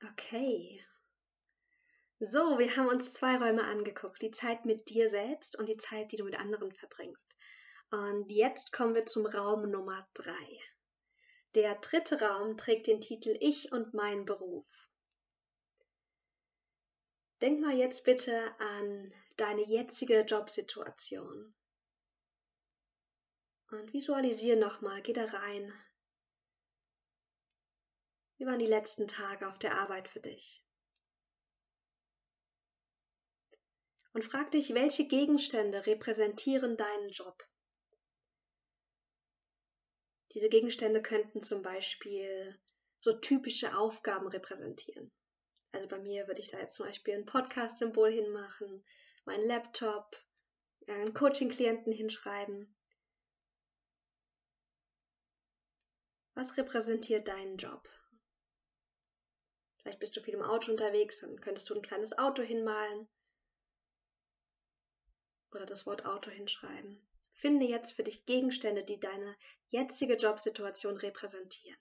Okay, 0.03 0.82
so, 2.25 2.57
wir 2.57 2.77
haben 2.77 2.87
uns 2.87 3.11
zwei 3.11 3.35
Räume 3.35 3.65
angeguckt. 3.65 4.21
Die 4.21 4.31
Zeit 4.31 4.63
mit 4.63 4.87
dir 4.87 5.09
selbst 5.09 5.57
und 5.59 5.67
die 5.67 5.75
Zeit, 5.75 6.13
die 6.13 6.15
du 6.15 6.23
mit 6.23 6.39
anderen 6.39 6.71
verbringst. 6.71 7.35
Und 7.91 8.31
jetzt 8.31 8.71
kommen 8.71 8.95
wir 8.95 9.05
zum 9.05 9.25
Raum 9.25 9.69
Nummer 9.69 10.07
drei. 10.13 10.59
Der 11.53 11.75
dritte 11.75 12.21
Raum 12.21 12.55
trägt 12.55 12.87
den 12.87 13.01
Titel 13.01 13.35
Ich 13.41 13.73
und 13.73 13.93
mein 13.93 14.23
Beruf. 14.23 14.65
Denk 17.41 17.59
mal 17.59 17.75
jetzt 17.75 18.05
bitte 18.05 18.57
an 18.57 19.13
deine 19.35 19.65
jetzige 19.65 20.21
Jobsituation. 20.21 21.53
Und 23.71 23.91
visualisiere 23.91 24.57
nochmal, 24.57 25.01
geh 25.01 25.11
da 25.13 25.25
rein. 25.25 25.73
Wie 28.37 28.45
waren 28.45 28.59
die 28.59 28.65
letzten 28.65 29.09
Tage 29.09 29.49
auf 29.49 29.59
der 29.59 29.77
Arbeit 29.77 30.07
für 30.07 30.21
dich? 30.21 30.62
Und 34.13 34.23
frag 34.23 34.51
dich, 34.51 34.75
welche 34.75 35.07
Gegenstände 35.07 35.87
repräsentieren 35.87 36.77
deinen 36.77 37.09
Job? 37.09 37.43
Diese 40.33 40.49
Gegenstände 40.49 41.01
könnten 41.01 41.41
zum 41.41 41.63
Beispiel 41.63 42.59
so 42.99 43.13
typische 43.13 43.75
Aufgaben 43.75 44.27
repräsentieren. 44.27 45.11
Also 45.71 45.87
bei 45.87 45.97
mir 45.97 46.27
würde 46.27 46.41
ich 46.41 46.49
da 46.49 46.59
jetzt 46.59 46.75
zum 46.75 46.85
Beispiel 46.85 47.15
ein 47.15 47.25
Podcast-Symbol 47.25 48.11
hinmachen, 48.11 48.85
meinen 49.25 49.47
Laptop, 49.47 50.15
einen 50.87 51.15
Coaching-Klienten 51.15 51.91
hinschreiben. 51.91 52.75
Was 56.35 56.55
repräsentiert 56.57 57.27
deinen 57.27 57.57
Job? 57.57 57.89
Vielleicht 59.81 59.99
bist 59.99 60.15
du 60.15 60.21
viel 60.21 60.35
im 60.35 60.43
Auto 60.43 60.71
unterwegs, 60.71 61.19
dann 61.21 61.41
könntest 61.41 61.69
du 61.69 61.75
ein 61.75 61.81
kleines 61.81 62.15
Auto 62.17 62.43
hinmalen 62.43 63.09
oder 65.55 65.65
das 65.65 65.85
Wort 65.85 66.05
Auto 66.05 66.29
hinschreiben. 66.31 67.01
Finde 67.33 67.65
jetzt 67.65 67.93
für 67.93 68.03
dich 68.03 68.25
Gegenstände, 68.25 68.83
die 68.83 68.99
deine 68.99 69.35
jetzige 69.67 70.15
Jobsituation 70.15 70.97
repräsentieren. 70.97 71.77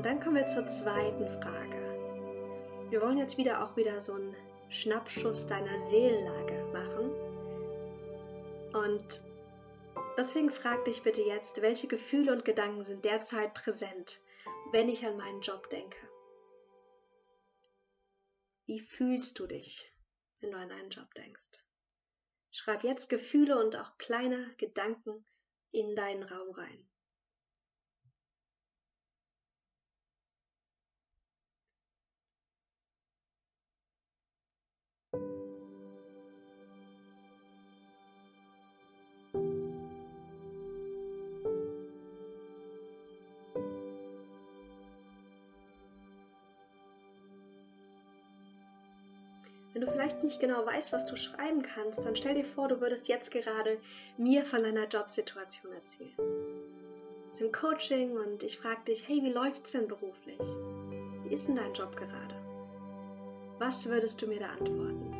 Und 0.00 0.06
dann 0.06 0.18
kommen 0.18 0.36
wir 0.36 0.46
zur 0.46 0.66
zweiten 0.66 1.28
Frage. 1.28 1.76
Wir 2.88 3.02
wollen 3.02 3.18
jetzt 3.18 3.36
wieder 3.36 3.62
auch 3.62 3.76
wieder 3.76 4.00
so 4.00 4.14
einen 4.14 4.34
Schnappschuss 4.70 5.46
deiner 5.46 5.76
Seelenlage 5.76 6.54
machen. 6.72 7.10
Und 8.72 9.20
deswegen 10.16 10.48
frag 10.48 10.86
dich 10.86 11.02
bitte 11.02 11.20
jetzt, 11.20 11.60
welche 11.60 11.86
Gefühle 11.86 12.32
und 12.32 12.46
Gedanken 12.46 12.86
sind 12.86 13.04
derzeit 13.04 13.52
präsent, 13.52 14.22
wenn 14.72 14.88
ich 14.88 15.04
an 15.04 15.18
meinen 15.18 15.42
Job 15.42 15.68
denke? 15.68 15.98
Wie 18.64 18.80
fühlst 18.80 19.38
du 19.38 19.46
dich, 19.46 19.92
wenn 20.40 20.52
du 20.52 20.56
an 20.56 20.70
deinen 20.70 20.88
Job 20.88 21.12
denkst? 21.12 21.50
Schreib 22.52 22.84
jetzt 22.84 23.10
Gefühle 23.10 23.62
und 23.62 23.76
auch 23.76 23.98
kleine 23.98 24.50
Gedanken 24.56 25.26
in 25.72 25.94
deinen 25.94 26.22
Raum 26.22 26.52
rein. 26.52 26.89
Wenn 49.80 49.86
du 49.86 49.92
vielleicht 49.94 50.22
nicht 50.22 50.40
genau 50.40 50.66
weißt, 50.66 50.92
was 50.92 51.06
du 51.06 51.16
schreiben 51.16 51.62
kannst, 51.62 52.04
dann 52.04 52.14
stell 52.14 52.34
dir 52.34 52.44
vor, 52.44 52.68
du 52.68 52.82
würdest 52.82 53.08
jetzt 53.08 53.30
gerade 53.30 53.78
mir 54.18 54.44
von 54.44 54.62
deiner 54.62 54.86
Jobsituation 54.86 55.72
erzählen. 55.72 56.12
Du 56.18 57.26
bist 57.28 57.40
im 57.40 57.50
Coaching 57.50 58.14
und 58.14 58.42
ich 58.42 58.58
frage 58.58 58.84
dich, 58.86 59.08
hey, 59.08 59.22
wie 59.22 59.32
läuft's 59.32 59.72
denn 59.72 59.88
beruflich? 59.88 60.38
Wie 61.24 61.32
ist 61.32 61.48
denn 61.48 61.56
dein 61.56 61.72
Job 61.72 61.96
gerade? 61.96 62.34
Was 63.58 63.86
würdest 63.86 64.20
du 64.20 64.26
mir 64.26 64.40
da 64.40 64.50
antworten? 64.50 65.19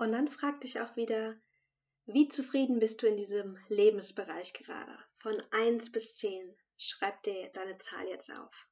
Und 0.00 0.12
dann 0.12 0.28
frag 0.28 0.62
dich 0.62 0.80
auch 0.80 0.96
wieder, 0.96 1.38
wie 2.06 2.26
zufrieden 2.26 2.78
bist 2.78 3.02
du 3.02 3.06
in 3.06 3.18
diesem 3.18 3.58
Lebensbereich 3.68 4.54
gerade? 4.54 4.98
Von 5.18 5.42
1 5.50 5.92
bis 5.92 6.16
10. 6.16 6.56
Schreib 6.78 7.22
dir 7.22 7.50
deine 7.50 7.76
Zahl 7.76 8.08
jetzt 8.08 8.32
auf. 8.32 8.66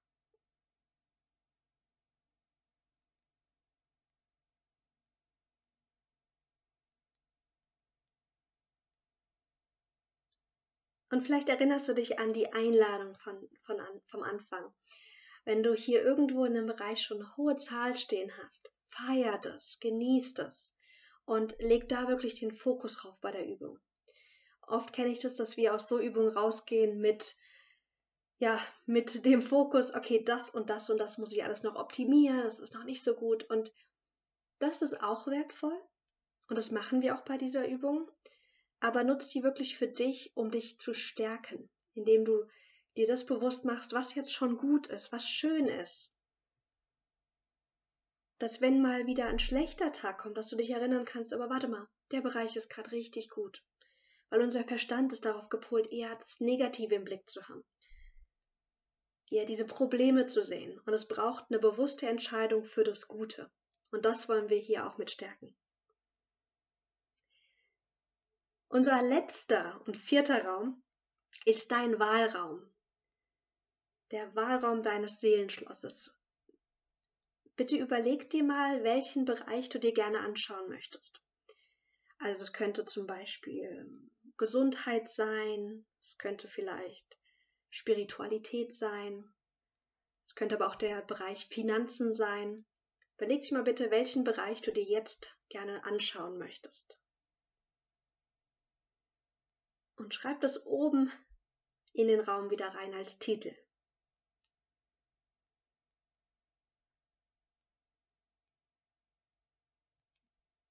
Und 11.11 11.21
vielleicht 11.21 11.51
erinnerst 11.51 11.89
du 11.89 11.93
dich 11.93 12.19
an 12.19 12.33
die 12.33 12.51
Einladung 12.55 13.15
von, 13.17 13.51
von 13.67 13.79
an, 13.79 14.01
vom 14.07 14.23
Anfang. 14.23 14.73
Wenn 15.45 15.63
du 15.63 15.75
hier 15.75 16.03
irgendwo 16.03 16.47
in 16.47 16.57
einem 16.57 16.67
Bereich 16.69 17.03
schon 17.03 17.19
eine 17.19 17.37
hohe 17.37 17.57
Zahl 17.57 17.95
stehen 17.97 18.35
hast, 18.39 18.73
feier 18.89 19.39
das, 19.43 19.79
genieß 19.81 20.33
das 20.33 20.73
und 21.29 21.57
leg 21.59 21.91
da 21.91 22.09
wirklich 22.09 22.41
den 22.41 22.53
Fokus 22.53 22.97
drauf 22.97 23.21
bei 23.21 23.31
der 23.31 23.47
Übung. 23.47 23.79
Oft 24.67 24.95
kenne 24.95 25.11
ich 25.11 25.19
das, 25.19 25.37
dass 25.37 25.59
wir 25.59 25.75
aus 25.75 25.87
so 25.87 26.01
Übungen 26.01 26.31
rausgehen 26.31 26.99
mit 27.01 27.37
ja, 28.39 28.61
mit 28.87 29.27
dem 29.27 29.43
Fokus, 29.43 29.93
okay, 29.93 30.23
das 30.25 30.49
und 30.49 30.71
das 30.71 30.91
und 30.91 30.99
das 30.99 31.19
muss 31.19 31.33
ich 31.33 31.43
alles 31.43 31.65
noch 31.65 31.75
optimieren, 31.75 32.45
das 32.45 32.61
ist 32.61 32.73
noch 32.73 32.85
nicht 32.85 33.03
so 33.03 33.15
gut. 33.15 33.43
Und 33.51 33.73
das 34.61 34.81
ist 34.81 35.03
auch 35.03 35.27
wertvoll 35.27 35.77
und 36.49 36.57
das 36.57 36.71
machen 36.71 37.03
wir 37.03 37.17
auch 37.17 37.25
bei 37.25 37.37
dieser 37.37 37.69
Übung, 37.69 38.09
aber 38.81 39.03
nutz 39.03 39.29
die 39.29 39.43
wirklich 39.43 39.77
für 39.77 39.89
dich, 39.89 40.33
um 40.35 40.51
dich 40.51 40.79
zu 40.79 40.95
stärken, 40.95 41.69
indem 41.95 42.25
du 42.25 42.45
dir 42.97 43.09
das 43.09 43.27
bewusst 43.27 43.65
machst, 43.65 43.93
was 43.93 44.15
jetzt 44.15 44.33
schon 44.33 44.57
gut 44.57 44.87
ist, 44.87 45.11
was 45.13 45.29
schön 45.29 45.67
ist 45.67 46.15
dass 48.39 48.61
wenn 48.61 48.81
mal 48.81 49.07
wieder 49.07 49.27
ein 49.27 49.39
schlechter 49.39 49.93
Tag 49.93 50.19
kommt, 50.19 50.37
dass 50.37 50.49
du 50.49 50.57
dich 50.57 50.71
erinnern 50.71 51.05
kannst, 51.05 51.33
aber 51.33 51.51
warte 51.51 51.69
mal, 51.69 51.89
der 52.13 52.21
Bereich 52.21 52.57
ist 52.57 52.71
gerade 52.71 52.93
richtig 52.93 53.31
gut. 53.31 53.65
Weil 54.31 54.43
unser 54.43 54.65
Verstand 54.65 55.13
ist 55.13 55.25
darauf 55.25 55.49
gepolt, 55.49 55.91
eher 55.91 56.15
das 56.17 56.41
Negative 56.41 56.95
im 56.95 57.05
Blick 57.05 57.29
zu 57.29 57.49
haben. 57.49 57.65
ja, 59.31 59.45
diese 59.45 59.65
Probleme 59.65 60.27
zu 60.27 60.43
sehen. 60.43 60.79
Und 60.87 60.93
es 60.93 61.07
braucht 61.07 61.47
eine 61.51 61.59
bewusste 61.59 62.09
Entscheidung 62.09 62.65
für 62.65 62.85
das 62.85 63.09
Gute. 63.09 63.51
Und 63.91 64.05
das 64.05 64.29
wollen 64.29 64.49
wir 64.49 64.59
hier 64.59 64.87
auch 64.87 64.99
mit 64.99 65.11
stärken. 65.11 65.55
Unser 68.69 69.03
letzter 69.03 69.81
und 69.87 69.97
vierter 69.97 70.45
Raum 70.45 70.83
ist 71.45 71.71
dein 71.73 71.99
Wahlraum. 71.99 72.71
Der 74.11 74.35
Wahlraum 74.35 74.83
deines 74.83 75.21
Seelenschlosses. 75.21 76.18
Bitte 77.59 77.77
überleg 77.77 78.31
dir 78.31 78.43
mal, 78.43 78.83
welchen 78.85 79.27
Bereich 79.27 79.69
du 79.69 79.79
dir 79.79 79.93
gerne 79.93 80.21
anschauen 80.21 80.71
möchtest. 80.71 81.21
Also 82.19 82.41
es 82.41 82.55
könnte 82.55 82.87
zum 82.87 83.07
Beispiel 83.07 83.87
Gesundheit 84.39 85.11
sein, 85.11 85.85
es 86.01 86.17
könnte 86.17 86.49
vielleicht 86.49 87.19
Spiritualität 87.69 88.73
sein, 88.73 89.31
es 90.27 90.35
könnte 90.35 90.55
aber 90.55 90.69
auch 90.69 90.77
der 90.77 91.03
Bereich 91.03 91.49
Finanzen 91.49 92.15
sein. 92.15 92.65
Überleg 93.19 93.43
dich 93.43 93.53
mal 93.53 93.65
bitte, 93.65 93.91
welchen 93.91 94.25
Bereich 94.25 94.63
du 94.63 94.73
dir 94.73 94.85
jetzt 94.85 95.31
gerne 95.51 95.85
anschauen 95.85 96.39
möchtest. 96.39 96.99
und 99.99 100.15
schreib 100.15 100.41
das 100.41 100.65
oben 100.65 101.13
in 101.93 102.09
den 102.09 102.21
Raum 102.21 102.51
wieder 102.51 102.69
rein 102.69 102.95
als 102.95 103.19
Titel. 103.19 103.55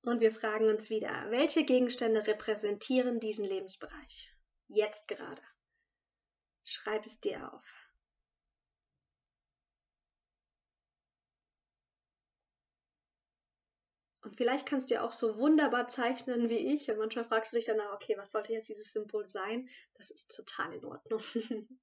Und 0.08 0.22
wir 0.22 0.32
fragen 0.32 0.70
uns 0.70 0.90
wieder, 0.90 1.30
welche 1.32 1.66
Gegenstände 1.66 2.26
repräsentieren 2.26 3.20
diesen 3.20 3.44
Lebensbereich? 3.44 4.34
Jetzt 4.70 5.10
gerade. 5.10 5.42
Schreib 6.64 7.06
es 7.06 7.20
dir 7.20 7.54
auf. 7.54 7.92
Und 14.22 14.38
vielleicht 14.38 14.66
kannst 14.66 14.90
du 14.90 14.94
ja 14.94 15.06
auch 15.06 15.12
so 15.12 15.38
wunderbar 15.38 15.90
zeichnen 15.90 16.50
wie 16.50 16.74
ich. 16.74 16.90
Und 16.90 17.00
manchmal 17.00 17.26
fragst 17.26 17.52
du 17.52 17.58
dich 17.58 17.66
danach, 17.66 17.92
okay, 17.92 18.16
was 18.18 18.32
sollte 18.32 18.54
jetzt 18.54 18.70
dieses 18.70 18.94
Symbol 18.94 19.28
sein? 19.28 19.68
Das 19.96 20.10
ist 20.10 20.34
total 20.34 20.74
in 20.74 20.86
Ordnung. 20.86 21.22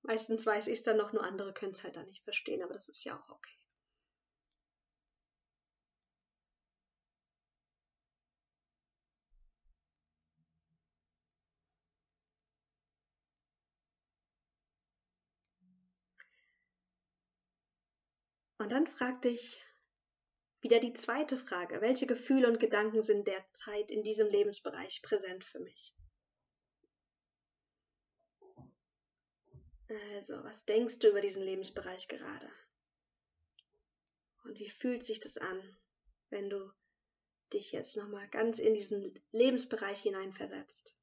Meistens 0.00 0.46
weiß 0.46 0.68
ich 0.68 0.78
es 0.78 0.84
dann 0.84 0.96
noch, 0.96 1.12
nur 1.12 1.22
andere 1.22 1.52
können 1.52 1.72
es 1.72 1.84
halt 1.84 1.96
dann 1.96 2.06
nicht 2.06 2.24
verstehen, 2.24 2.62
aber 2.62 2.72
das 2.72 2.88
ist 2.88 3.04
ja 3.04 3.14
auch 3.14 3.28
okay. 3.28 3.55
Und 18.58 18.70
dann 18.70 18.86
frag 18.86 19.22
dich, 19.22 19.62
wieder 20.60 20.80
die 20.80 20.94
zweite 20.94 21.36
Frage. 21.36 21.80
Welche 21.80 22.06
Gefühle 22.06 22.48
und 22.48 22.58
Gedanken 22.58 23.02
sind 23.02 23.26
derzeit 23.28 23.90
in 23.90 24.02
diesem 24.02 24.28
Lebensbereich 24.28 25.02
präsent 25.02 25.44
für 25.44 25.60
mich? 25.60 25.94
Also, 29.88 30.42
was 30.42 30.64
denkst 30.64 30.98
du 30.98 31.10
über 31.10 31.20
diesen 31.20 31.44
Lebensbereich 31.44 32.08
gerade? 32.08 32.50
Und 34.44 34.58
wie 34.58 34.70
fühlt 34.70 35.04
sich 35.04 35.20
das 35.20 35.38
an, 35.38 35.76
wenn 36.30 36.50
du 36.50 36.72
dich 37.52 37.72
jetzt 37.72 37.96
nochmal 37.96 38.28
ganz 38.28 38.58
in 38.58 38.74
diesen 38.74 39.22
Lebensbereich 39.30 40.00
hineinversetzt? 40.00 40.95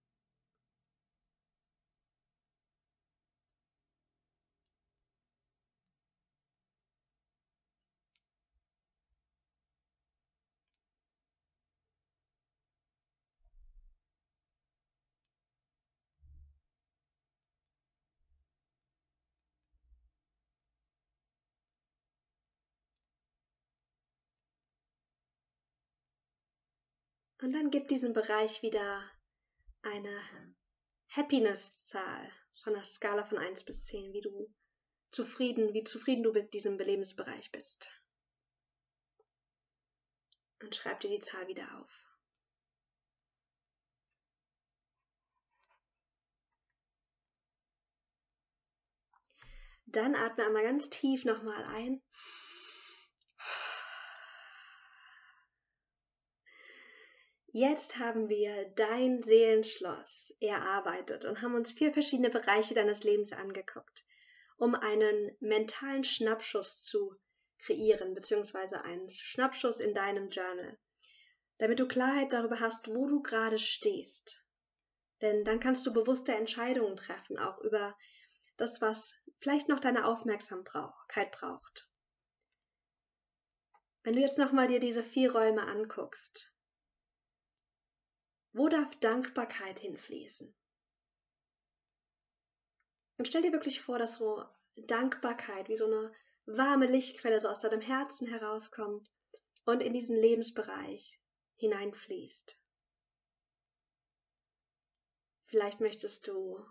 Und 27.44 27.52
dann 27.52 27.72
gib 27.72 27.90
diesem 27.90 28.14
Bereich 28.14 28.62
wieder 28.62 29.04
eine 29.82 30.56
Happiness-Zahl 31.10 32.32
von 32.64 32.74
der 32.74 32.86
Skala 32.86 33.26
von 33.26 33.38
1 33.38 33.66
bis 33.66 33.84
10, 33.84 34.14
wie 34.14 34.22
du 34.22 34.50
zufrieden, 35.12 35.74
wie 35.74 35.84
zufrieden 35.84 36.24
du 36.24 36.32
mit 36.32 36.54
diesem 36.54 36.80
Lebensbereich 36.80 37.52
bist. 37.52 37.90
Und 40.62 40.74
schreib 40.74 41.02
dir 41.02 41.10
die 41.10 41.20
Zahl 41.20 41.46
wieder 41.50 41.68
auf. 41.82 41.92
Dann 49.88 50.16
atme 50.16 50.46
einmal 50.46 50.64
ganz 50.64 50.90
tief 50.90 51.26
nochmal 51.26 51.62
ein 51.66 52.02
Jetzt 57.56 58.00
haben 58.00 58.30
wir 58.30 58.66
dein 58.70 59.22
Seelenschloss 59.22 60.34
erarbeitet 60.39 61.24
und 61.24 61.44
haben 61.44 61.54
uns 61.54 61.72
vier 61.72 61.94
verschiedene 61.94 62.32
Bereiche 62.32 62.74
deines 62.74 63.04
Lebens 63.04 63.32
angeguckt, 63.32 64.04
um 64.58 64.74
einen 64.74 65.38
mentalen 65.39 66.04
Schnappschuss 66.04 66.84
zu 66.84 67.16
kreieren, 67.60 68.16
beziehungsweise 68.16 68.82
einen 68.82 69.08
Schnappschuss 69.12 69.80
in 69.80 69.94
deinem 69.94 70.30
Journal, 70.30 70.80
damit 71.60 71.80
du 71.80 71.88
Klarheit 71.88 72.34
darüber 72.34 72.60
hast, 72.60 72.88
wo 72.88 73.06
du 73.06 73.22
gerade 73.22 73.60
stehst. 73.60 74.44
Denn 75.22 75.44
dann 75.44 75.60
kannst 75.60 75.86
du 75.86 75.94
bewusste 75.94 76.34
Entscheidungen 76.34 76.96
treffen, 76.96 77.38
auch 77.38 77.60
über 77.60 77.96
das, 78.58 78.82
was 78.82 79.13
vielleicht 79.38 79.70
noch 79.70 79.80
deine 79.80 80.08
Aufmerksamkeit 80.08 81.32
braucht. 81.32 81.88
Wenn 84.02 84.16
du 84.16 84.22
jetzt 84.22 84.39
nochmal 84.39 84.66
dir 84.66 84.80
diese 84.80 85.04
vier 85.04 85.32
Räume 85.32 85.62
anguckst, 85.62 86.50
wo 88.54 88.70
darf 88.70 88.96
Dankbarkeit 89.00 89.80
hinfließen? 89.80 90.54
Und 93.18 93.28
stell 93.28 93.42
dir 93.42 93.52
wirklich 93.52 93.82
vor, 93.82 94.00
dass 94.00 94.18
so 94.18 94.44
Dankbarkeit 94.76 95.70
wie 95.70 95.78
so 95.78 95.86
eine 95.86 96.13
warme 96.46 96.88
Lichtquelle 96.88 97.39
so 97.39 97.50
aus 97.50 97.60
deinem 97.60 97.82
Herzen 97.82 98.28
herauskommt 98.28 99.10
und 99.66 99.82
in 99.82 99.94
diesen 99.94 100.18
Lebensbereich 100.18 101.20
hineinfließt. 101.56 102.58
Vielleicht 105.46 105.80
möchtest 105.80 106.28
du 106.28 106.63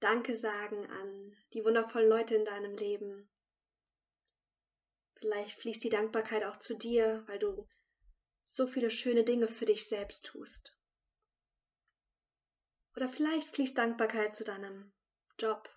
Danke 0.00 0.36
sagen 0.36 0.90
an 0.90 1.36
die 1.52 1.64
wundervollen 1.64 2.08
Leute 2.08 2.34
in 2.34 2.44
deinem 2.44 2.76
Leben. 2.76 3.30
Vielleicht 5.14 5.58
fließt 5.60 5.84
die 5.84 5.90
Dankbarkeit 5.90 6.44
auch 6.44 6.56
zu 6.56 6.74
dir, 6.74 7.22
weil 7.26 7.38
du 7.38 7.66
so 8.46 8.66
viele 8.66 8.90
schöne 8.90 9.24
Dinge 9.24 9.48
für 9.48 9.64
dich 9.64 9.88
selbst 9.88 10.26
tust. 10.26 10.76
Oder 12.96 13.08
vielleicht 13.08 13.48
fließt 13.48 13.76
Dankbarkeit 13.76 14.36
zu 14.36 14.44
deinem 14.44 14.92
Job. 15.38 15.68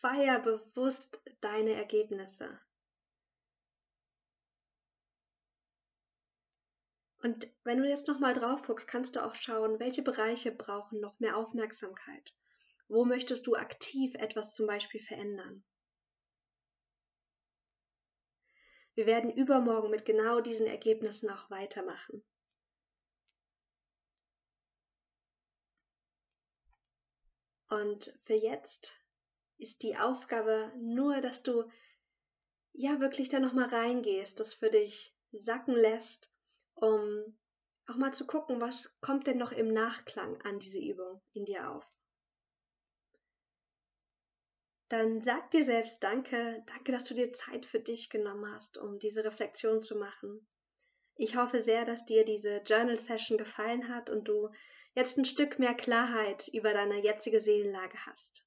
Feier 0.00 0.38
bewusst 0.40 1.20
deine 1.40 1.72
Ergebnisse. 1.72 2.60
Und 7.20 7.48
wenn 7.64 7.78
du 7.78 7.88
jetzt 7.88 8.06
nochmal 8.06 8.32
drauf 8.32 8.62
guckst, 8.62 8.86
kannst 8.86 9.16
du 9.16 9.24
auch 9.24 9.34
schauen, 9.34 9.80
welche 9.80 10.02
Bereiche 10.02 10.52
brauchen 10.52 11.00
noch 11.00 11.18
mehr 11.18 11.36
Aufmerksamkeit. 11.36 12.32
Wo 12.86 13.04
möchtest 13.04 13.46
du 13.46 13.56
aktiv 13.56 14.14
etwas 14.14 14.54
zum 14.54 14.66
Beispiel 14.66 15.02
verändern? 15.02 15.64
Wir 18.98 19.06
werden 19.06 19.30
übermorgen 19.32 19.90
mit 19.90 20.04
genau 20.04 20.40
diesen 20.40 20.66
Ergebnissen 20.66 21.30
auch 21.30 21.48
weitermachen. 21.50 22.20
Und 27.68 28.12
für 28.24 28.34
jetzt 28.34 29.00
ist 29.56 29.84
die 29.84 29.96
Aufgabe 29.96 30.72
nur, 30.78 31.20
dass 31.20 31.44
du 31.44 31.70
ja 32.72 32.98
wirklich 32.98 33.28
da 33.28 33.38
nochmal 33.38 33.68
reingehst, 33.68 34.40
das 34.40 34.54
für 34.54 34.70
dich 34.70 35.16
sacken 35.30 35.76
lässt, 35.76 36.28
um 36.74 37.38
auch 37.86 37.94
mal 37.94 38.12
zu 38.12 38.26
gucken, 38.26 38.60
was 38.60 39.00
kommt 39.00 39.28
denn 39.28 39.38
noch 39.38 39.52
im 39.52 39.72
Nachklang 39.72 40.42
an 40.42 40.58
diese 40.58 40.80
Übung 40.80 41.22
in 41.34 41.44
dir 41.44 41.70
auf 41.70 41.86
dann 44.88 45.22
sag 45.22 45.50
dir 45.50 45.64
selbst 45.64 46.02
Danke, 46.02 46.62
danke, 46.66 46.92
dass 46.92 47.04
du 47.04 47.14
dir 47.14 47.32
Zeit 47.32 47.66
für 47.66 47.80
dich 47.80 48.10
genommen 48.10 48.52
hast, 48.54 48.78
um 48.78 48.98
diese 48.98 49.24
Reflexion 49.24 49.82
zu 49.82 49.96
machen. 49.96 50.46
Ich 51.16 51.36
hoffe 51.36 51.60
sehr, 51.60 51.84
dass 51.84 52.04
dir 52.04 52.24
diese 52.24 52.62
Journal 52.64 52.98
Session 52.98 53.38
gefallen 53.38 53.88
hat 53.88 54.08
und 54.08 54.28
du 54.28 54.50
jetzt 54.94 55.18
ein 55.18 55.24
Stück 55.24 55.58
mehr 55.58 55.74
Klarheit 55.74 56.48
über 56.48 56.72
deine 56.72 57.02
jetzige 57.02 57.40
Seelenlage 57.40 57.98
hast. 58.06 58.44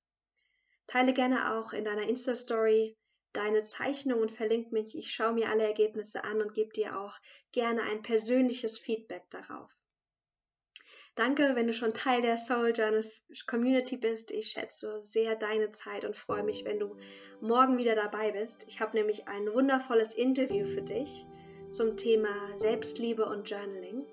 Teile 0.88 1.14
gerne 1.14 1.54
auch 1.54 1.74
in 1.74 1.86
deiner 1.86 2.08
Insta-Story 2.08 2.98
deine 3.34 3.64
Zeichnung 3.64 4.22
und 4.22 4.32
verlink 4.32 4.72
mich. 4.72 4.98
Ich 4.98 5.12
schaue 5.12 5.34
mir 5.34 5.50
alle 5.50 5.66
Ergebnisse 5.66 6.24
an 6.24 6.42
und 6.42 6.54
gebe 6.54 6.72
dir 6.72 7.00
auch 7.00 7.18
gerne 7.52 7.84
ein 7.84 8.02
persönliches 8.02 8.78
Feedback 8.78 9.30
darauf. 9.30 9.72
Danke, 11.22 11.52
wenn 11.54 11.68
du 11.68 11.74
schon 11.74 11.94
Teil 11.94 12.24
der 12.24 12.36
Soul 12.36 12.74
Journal 12.76 13.06
Community 13.46 13.96
bist. 13.96 14.32
Ich 14.32 14.48
schätze 14.48 15.04
sehr 15.04 15.36
deine 15.36 15.72
Zeit 15.72 16.04
und 16.04 16.16
freue 16.16 16.42
mich, 16.42 16.66
wenn 16.66 16.80
du 16.80 16.98
morgen 17.42 17.78
wieder 17.78 17.94
dabei 17.94 18.32
bist. 18.32 18.66
Ich 18.68 18.82
habe 18.82 18.98
nämlich 18.98 19.28
ein 19.28 19.54
wundervolles 19.54 20.16
Interview 20.16 20.66
für 20.66 20.82
dich 20.82 21.28
zum 21.70 21.96
Thema 21.96 22.34
Selbstliebe 22.58 23.24
und 23.24 23.48
Journaling. 23.48 24.04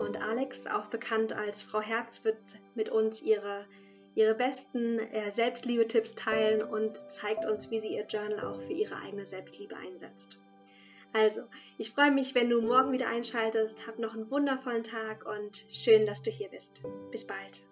Und 0.00 0.20
Alex, 0.20 0.66
auch 0.66 0.86
bekannt 0.86 1.32
als 1.32 1.62
Frau 1.62 1.80
Herz, 1.80 2.24
wird 2.24 2.36
mit 2.74 2.88
uns 2.88 3.22
ihre, 3.22 3.64
ihre 4.16 4.34
besten 4.34 4.98
äh, 4.98 5.30
Selbstliebe-Tipps 5.30 6.16
teilen 6.16 6.64
und 6.64 6.96
zeigt 7.12 7.44
uns, 7.44 7.70
wie 7.70 7.78
sie 7.78 7.94
ihr 7.94 8.06
Journal 8.06 8.40
auch 8.40 8.60
für 8.60 8.72
ihre 8.72 8.96
eigene 8.96 9.24
Selbstliebe 9.24 9.76
einsetzt. 9.76 10.36
Also, 11.12 11.42
ich 11.76 11.90
freue 11.90 12.12
mich, 12.12 12.34
wenn 12.34 12.48
du 12.50 12.60
morgen 12.60 12.92
wieder 12.92 13.08
einschaltest. 13.08 13.86
Hab 13.86 13.98
noch 13.98 14.14
einen 14.14 14.30
wundervollen 14.30 14.84
Tag 14.84 15.26
und 15.26 15.64
schön, 15.70 16.06
dass 16.06 16.22
du 16.22 16.30
hier 16.30 16.48
bist. 16.48 16.82
Bis 17.10 17.26
bald. 17.26 17.69